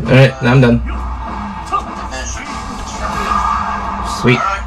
[0.00, 0.80] Alright, now I'm done.
[4.20, 4.38] Sweet.
[4.38, 4.64] Alright.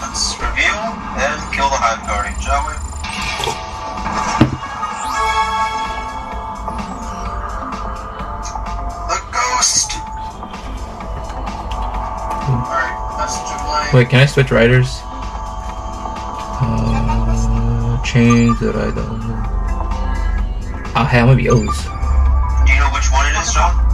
[0.00, 0.80] Let's reveal
[1.16, 2.74] and kill the Hive Guardian, shall we?
[9.08, 9.96] The ghost!
[12.48, 13.94] Alright.
[13.94, 15.00] Wait, can I switch riders?
[16.58, 19.06] Uh, change the rider.
[20.94, 21.84] Oh, hey, I'm gonna be O's.
[21.84, 23.85] Do you know which one it is, John?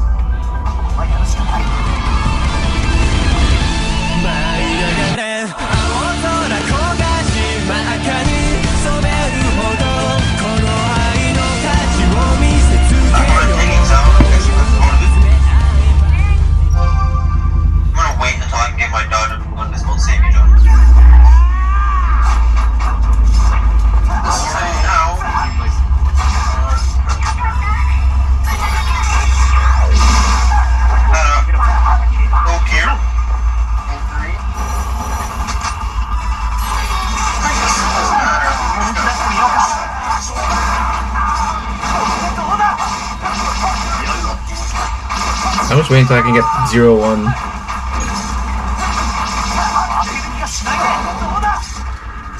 [45.93, 47.29] Waiting until I can get zero one.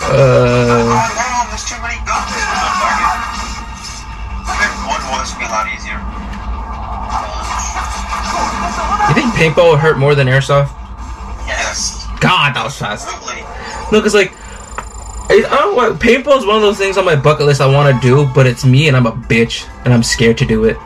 [0.05, 1.03] Uh,
[9.09, 10.71] you think paintball would hurt more than airsoft?
[11.47, 12.07] Yes.
[12.21, 13.07] God, that was fast.
[13.93, 14.33] No, cause like,
[15.29, 17.67] I, I don't want paintball is one of those things on my bucket list I
[17.67, 20.65] want to do, but it's me and I'm a bitch and I'm scared to do
[20.65, 20.79] it.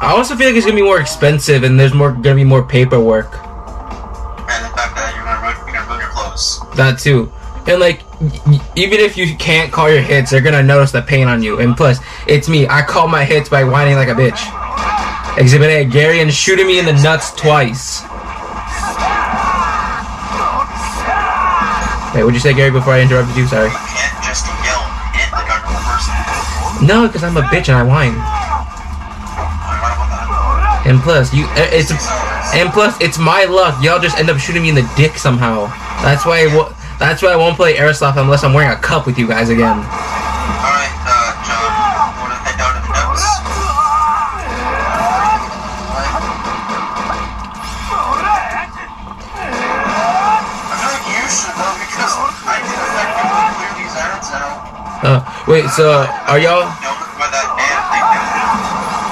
[0.00, 2.62] I also feel like it's gonna be more expensive and there's more gonna be more
[2.62, 3.32] paperwork.
[3.32, 6.60] And the fact that you're gonna ruin, you're gonna ruin your clothes.
[6.76, 7.32] That too.
[7.66, 8.02] And like,
[8.76, 11.58] even if you can't call your hits, they're gonna notice the pain on you.
[11.58, 12.68] And plus, it's me.
[12.68, 14.38] I call my hits by whining like a bitch.
[15.36, 18.02] Exhibit A, Gary and shooting me in the nuts twice.
[22.14, 23.46] Wait, what'd you say, Gary, before I interrupted you?
[23.46, 23.66] Sorry.
[23.66, 24.82] You can't just yell
[25.12, 26.86] hit like a normal person.
[26.86, 28.37] No, because I'm a bitch and I whine.
[30.88, 31.92] And plus, you, uh, it's,
[32.56, 33.76] and plus, it's my luck.
[33.84, 35.66] Y'all just end up shooting me in the dick somehow.
[36.00, 36.48] That's why, I
[36.98, 39.76] that's why I won't play airsoft unless I'm wearing a cup with you guys again.
[39.76, 43.20] Alright, uh, John, you wanna down to the notes?
[50.64, 52.16] I feel like you should know because
[52.48, 54.56] I can effectively clear these ads out.
[55.04, 56.77] Uh, wait, so are y'all?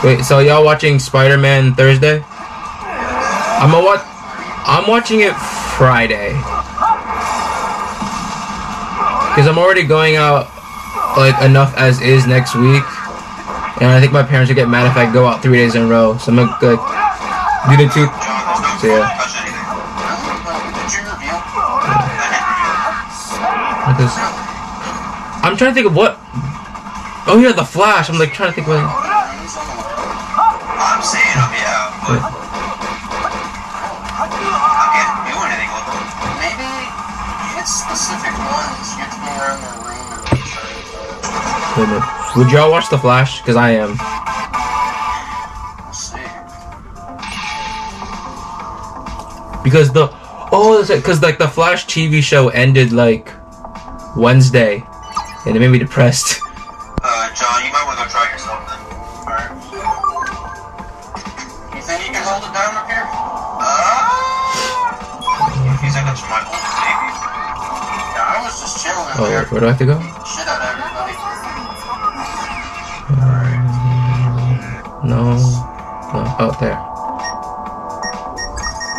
[0.04, 2.22] Wait, so y'all watching Spider-Man Thursday?
[2.22, 4.02] I'm a watch.
[4.68, 5.34] I'm watching it
[5.78, 6.32] Friday.
[9.34, 10.48] Cause I'm already going out
[11.16, 12.84] like enough as is next week,
[13.80, 15.82] and I think my parents would get mad if I go out three days in
[15.82, 16.16] a row.
[16.18, 16.80] So I'm gonna like,
[17.68, 18.06] do the two.
[18.80, 19.08] So, yeah.
[23.92, 24.12] Because
[25.42, 26.18] I'm trying to think of what.
[27.26, 28.08] Oh yeah, the Flash.
[28.10, 29.05] I'm like trying to think what.
[34.94, 36.06] Can't do anything with them.
[36.38, 36.70] Maybe
[37.58, 38.94] hit specific ones.
[38.94, 39.96] To go around the room.
[42.36, 43.42] Would y'all watch the Flash?
[43.42, 43.96] Cause I am.
[49.64, 50.08] Because the
[50.52, 53.32] oh, because like the Flash TV show ended like
[54.16, 54.84] Wednesday,
[55.44, 56.40] and it made me depressed.
[69.46, 69.92] wait, where do I have to go?
[69.92, 70.26] Out.
[75.04, 76.78] No, no, oh there.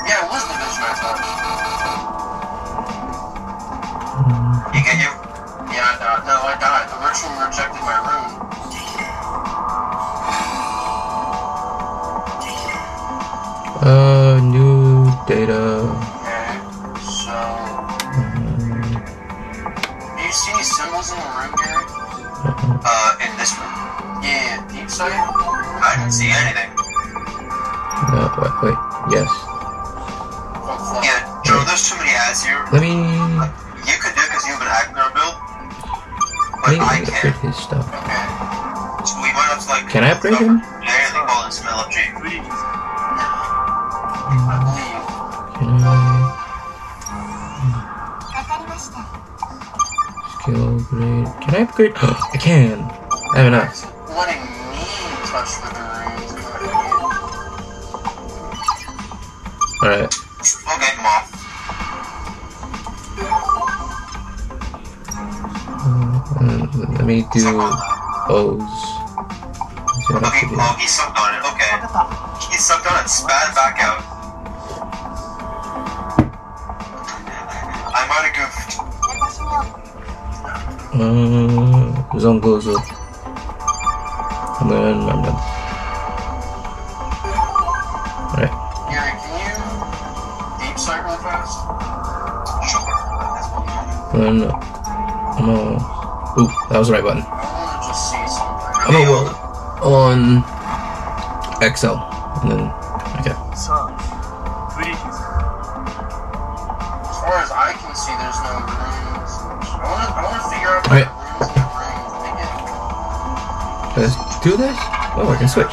[0.08, 1.18] Yeah, it was the I.
[4.74, 5.16] You get you?
[20.97, 21.85] In the room, Gary?
[22.82, 23.70] Uh, in this room?
[24.26, 25.14] Yeah, deep sight?
[25.14, 26.73] I didn't see anything.
[28.09, 28.79] No, wait, wait.
[29.14, 29.29] Yes.
[31.05, 32.66] Yeah, Joe, there's too many ads here.
[32.73, 32.94] Let me.
[33.85, 35.38] You could do it because you have an Agnar build.
[36.66, 37.46] Let But me I upgrade can't.
[37.46, 37.85] his stuff.
[37.88, 38.26] Okay.
[39.05, 39.85] So we might have to like.
[39.90, 40.59] Can I upgrade him?
[40.82, 42.02] Yeah, they call it smell of G.
[50.47, 51.28] Skill upgrade.
[51.41, 51.91] Can I upgrade?
[51.97, 52.79] I can.
[52.79, 53.84] I have enough.
[54.16, 54.79] Letting me
[55.28, 56.32] touch the runes.
[59.84, 60.08] Alright.
[60.72, 61.20] Okay, come on.
[66.96, 67.44] Let me do
[68.32, 68.64] O's.
[69.84, 71.44] Let's see what I Okay, oh, he sucked on it.
[71.44, 71.76] Okay.
[72.49, 73.97] He sucked on it, spat it back out.
[80.99, 82.82] Uh, zone goes up.
[84.61, 85.38] And then I'm done.
[88.34, 88.53] Alright.
[88.90, 89.53] Gary, can you
[90.58, 91.53] deep really fast?
[92.66, 92.82] Sure.
[93.29, 94.09] That's what we want.
[94.14, 94.49] Then
[95.38, 95.78] I'm gonna.
[96.41, 97.22] Ooh, that was the right button.
[97.22, 98.73] I want to just see something.
[98.82, 99.38] I'm gonna work
[99.85, 100.41] on
[101.61, 101.97] XL.
[102.41, 102.73] And then,
[114.41, 114.78] do this?
[115.16, 115.67] Oh, I can switch.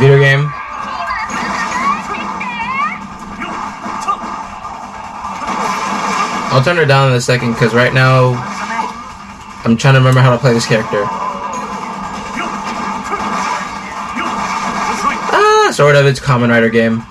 [0.00, 0.50] Video game.
[6.50, 8.32] I'll turn her down in a second because right now
[9.64, 11.02] I'm trying to remember how to play this character.
[15.30, 16.06] Ah, sort of.
[16.06, 17.02] It's Common Rider game.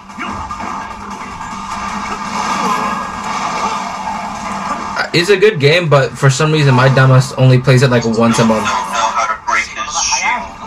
[5.13, 8.39] It's a good game, but for some reason my Damas only plays it like once
[8.39, 8.63] a month.
[8.63, 10.57] know how to break his shield.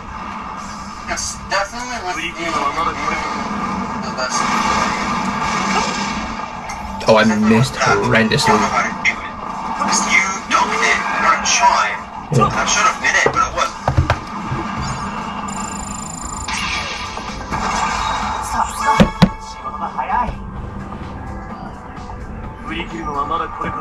[1.11, 2.49] It's definitely with the,
[4.07, 4.39] the best.
[7.11, 8.55] Oh, I missed horrendously.
[8.55, 9.35] You don't know how to do it.
[9.83, 11.99] Because you dunked it or tried.
[12.31, 12.47] Yeah.
[12.55, 13.50] That should have been it, but
[23.63, 23.77] Yeah,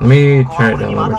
[0.00, 1.12] let me try it out.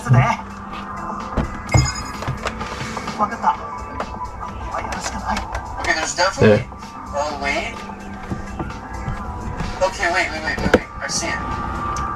[5.79, 6.67] Okay, there's definitely there.
[7.15, 7.71] a way.
[9.81, 10.87] Okay, wait, wait, wait, wait, wait.
[10.99, 11.39] I see it.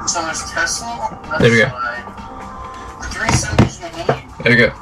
[0.08, 1.18] So there's Tesla.
[1.40, 1.70] There we go.
[3.00, 3.32] The three
[3.80, 4.08] we need.
[4.42, 4.81] There we go.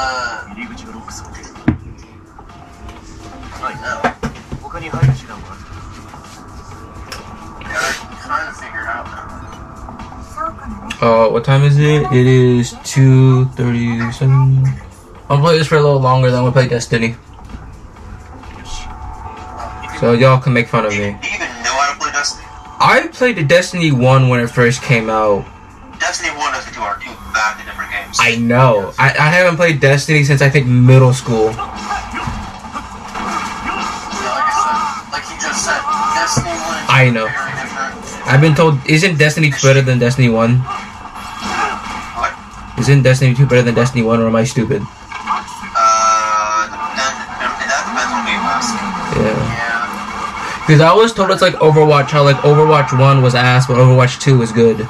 [0.00, 0.48] the.
[0.54, 1.50] 入り口がロックされている
[3.62, 4.00] Like, no.
[4.62, 5.60] 他に入る手段はある
[7.66, 9.26] Yeah, I can kind of figure it out now.
[11.00, 12.02] Uh, what time is it?
[12.12, 14.80] It is 2.37.
[15.28, 17.16] I'll play this for a little longer than we play Destiny.
[20.00, 21.18] So y'all can make fun of Do you, me.
[21.22, 22.44] do you even know how to play Destiny?
[22.78, 25.44] I played the Destiny 1 when it first came out.
[28.19, 28.93] I know.
[28.97, 31.47] I, I haven't played Destiny since I think middle school.
[31.47, 31.57] Like
[34.43, 35.81] I said, like he just said,
[36.15, 37.27] Destiny 1 I know.
[38.27, 40.57] I've been told, isn't Destiny 2 better than Destiny 1?
[40.59, 42.33] What?
[42.79, 44.81] Isn't Destiny 2 better than Destiny 1 or am I stupid?
[44.81, 48.75] Uh, then, then that depends on who you ask.
[49.17, 49.35] Yeah.
[49.55, 50.65] Yeah.
[50.65, 54.19] Because I was told it's like Overwatch, how like Overwatch 1 was ass, but Overwatch
[54.21, 54.87] 2 was good.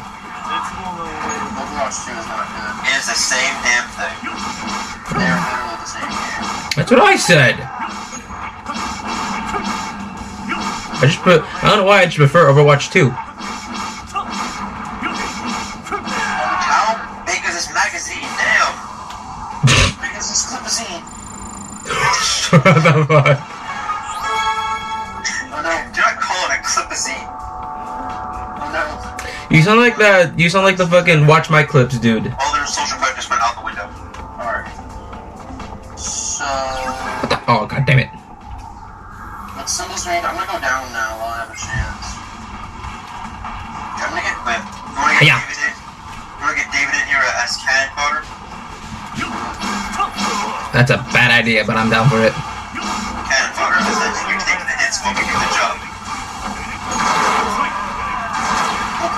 [6.92, 7.56] That's what I said.
[11.00, 11.40] I just put.
[11.64, 13.08] I don't know why I just prefer Overwatch 2.
[13.08, 13.32] How
[17.24, 18.20] big is this magazine?
[18.20, 18.76] Damn!
[20.04, 21.00] Big is this clipazine?
[22.60, 23.40] what the fuck?
[25.48, 27.24] Oh no, do not call it a clipazine.
[28.60, 29.56] Oh no.
[29.56, 30.38] You sound like that.
[30.38, 32.36] You sound like the fucking Watch My Clips dude.
[32.38, 32.51] Oh,
[45.22, 45.40] get Yeah.
[45.46, 45.74] David in?
[45.78, 48.22] You wanna get David in here as cannon fodder?
[50.74, 52.34] That's a bad idea, but I'm down for it.
[52.34, 53.86] Cannon fodder, as
[54.26, 55.78] you take the hits while we do the job.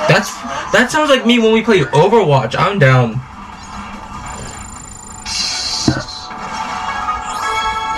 [0.10, 0.34] That's
[0.74, 2.56] that sounds like me when we play Overwatch.
[2.60, 3.14] I'm down.
[3.14, 3.20] Did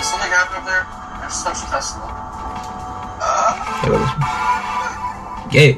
[0.04, 0.86] something up there?
[0.86, 0.88] I
[1.24, 2.06] just touched Tesla.
[3.20, 4.10] Uh, Hey, what is-
[5.54, 5.70] Yay!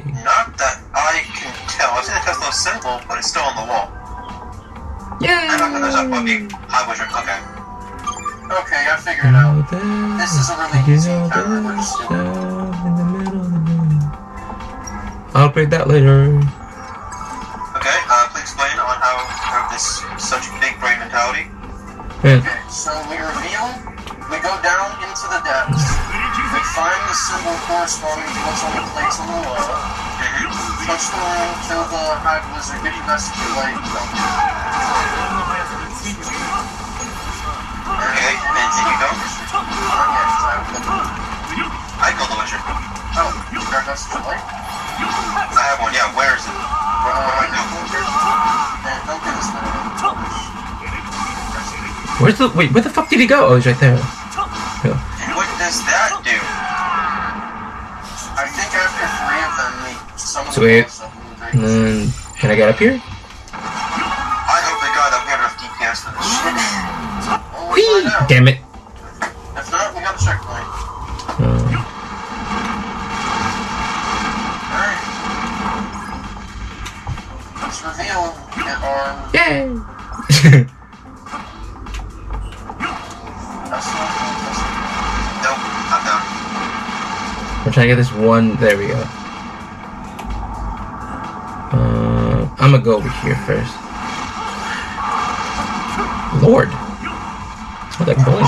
[2.49, 3.93] I've seen the Tesla symbol, but it's still on the wall.
[5.21, 6.09] I'm not gonna there's a Yay!
[6.09, 7.13] fucking highway truck.
[7.13, 7.37] Okay.
[8.49, 9.69] Okay, I figured it out.
[10.17, 11.61] This is a really easy encounter.
[11.61, 13.61] We're just doing in the middle of the.
[15.37, 16.41] I'll break that later.
[17.77, 21.53] Okay, uh, please explain on how you have this such big brain mentality.
[22.25, 22.41] Yeah.
[22.41, 23.77] Okay, so we reveal,
[24.25, 25.85] we go down into the depths,
[26.49, 30.09] we find the symbol corresponding to what's on the plates on the wall,
[30.89, 34.09] touch the room, kill the hive wizard, get your message light, dump.
[38.09, 39.09] Okay, and did you go?
[39.13, 40.89] Not yet, 'cause I have the-
[42.01, 42.09] I
[42.41, 42.57] witcher.
[43.21, 44.41] Oh, you got message light?
[44.41, 46.57] I have one, yeah, where is it?
[46.57, 47.69] Right now.
[48.89, 49.49] and don't get this.
[52.19, 52.71] Where's the wait?
[52.73, 53.45] Where the fuck did he go?
[53.47, 54.18] Oh, he's right there.
[60.59, 60.87] Sweet.
[60.87, 61.07] the
[61.53, 62.99] and And then can I get up here?
[62.99, 66.51] I hope to God that we have enough DPS for this shit.
[67.55, 68.11] Well, we'll Whee!
[68.27, 68.59] Damn it.
[69.55, 70.67] If not, we got a checkpoint.
[71.39, 71.63] Uh,
[74.75, 74.99] Alright.
[77.63, 78.39] Let's reveal it
[79.31, 79.63] yay!
[83.63, 84.11] that's not
[84.43, 84.59] that's
[85.39, 86.23] Nope, I'm done.
[87.63, 88.57] I'm trying to get this one.
[88.57, 89.18] There we go.
[92.69, 93.73] I'm gonna go over here first.
[96.45, 96.69] Lord.
[97.97, 98.45] Oh, that bowling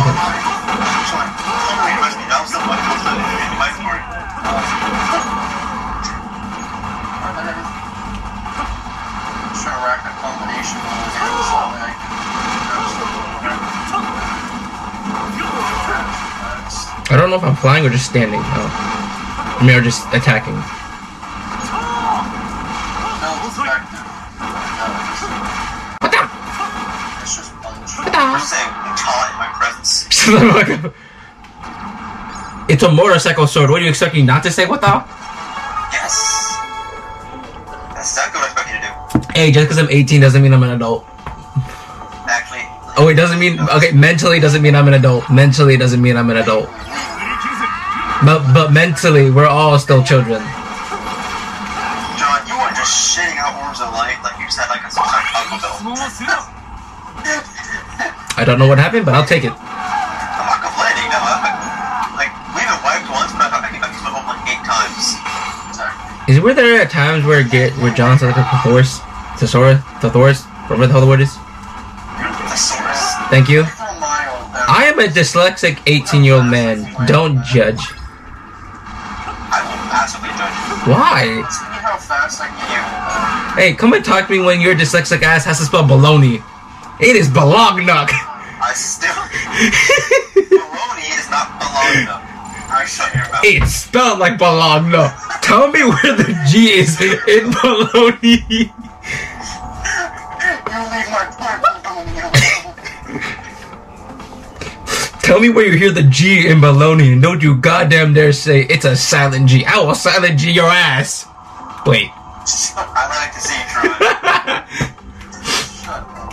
[17.10, 18.40] I don't know if I'm flying or just standing.
[18.44, 19.58] Oh.
[19.60, 20.81] I mean, or just attacking.
[32.70, 33.70] It's a motorcycle sword.
[33.70, 34.66] What are you expecting not to say?
[34.68, 35.04] What the?
[35.92, 36.14] Yes.
[37.94, 39.34] That's exactly what I expect you to do.
[39.34, 41.06] Hey, just because I'm 18 doesn't mean I'm an adult.
[42.30, 42.62] Actually,
[42.98, 43.92] Oh, it doesn't mean okay.
[43.94, 45.30] Mentally doesn't mean I'm an adult.
[45.32, 46.70] Mentally doesn't mean I'm an adult.
[48.24, 50.42] But but mentally, we're all still children.
[52.22, 54.92] John, you are just shitting out orbs of light like you just had like a
[54.92, 55.58] some sort of Taco
[56.30, 56.46] Bell.
[58.38, 59.54] I don't know what happened, but I'll take it.
[66.32, 69.00] Is were there at times where get where John's like a Thesaurus,
[69.38, 71.36] Thesaurus, Thesaurus, whatever the hell the word is?
[73.28, 73.66] Thank you.
[73.66, 76.88] For a mile, then- I am a dyslexic 18 year old man.
[77.06, 77.84] Don't judge.
[77.84, 80.56] I will massively judge
[80.88, 80.94] you.
[80.94, 81.44] Why?
[81.52, 85.22] See how fast I can get Hey, come and talk to me when your dyslexic
[85.24, 86.42] ass has to spell baloney.
[87.02, 88.08] It is balognuck.
[88.08, 89.12] I still.
[90.48, 92.24] Baloney is not Bologna.
[92.72, 93.42] I shut your mouth.
[93.44, 95.12] It's spelled like balogna.
[95.52, 98.40] Tell me where the G is in baloney.
[98.48, 98.72] You
[100.88, 102.08] leave my part alone.
[105.20, 108.62] Tell me where you hear the G in baloney and don't you goddamn dare say
[108.62, 109.66] it's a silent G.
[109.66, 111.28] I will silent G your ass.
[111.86, 112.12] Wait.
[112.16, 113.84] I like to see you try.
[115.84, 116.32] Shut up.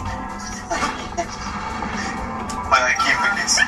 [2.70, 3.58] My IQ cookies.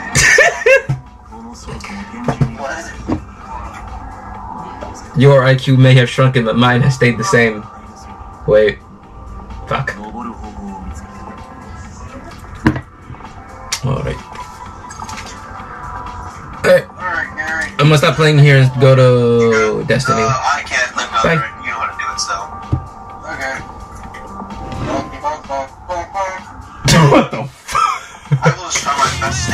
[2.57, 3.20] What?
[5.17, 7.65] Your IQ may have shrunken, but mine has stayed the same.
[8.47, 8.79] Wait.
[9.67, 9.97] Fuck.
[13.85, 14.17] Alright.
[16.65, 17.71] Alright.
[17.81, 20.21] I'm gonna stop playing here and go to Destiny.
[20.21, 21.11] Uh, I can't live
[21.65, 22.35] You know how to do it, so.
[23.35, 23.57] Okay.
[27.11, 27.81] what the fuck?
[28.45, 29.49] I will just try my best